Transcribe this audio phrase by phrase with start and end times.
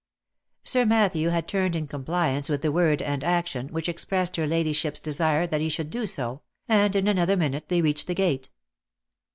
[0.63, 4.99] Sir Matthew had turned in compliance with the word and action, which expressed her ladyship's
[4.99, 8.49] desire that he should do so, and in another minute they reached the gate.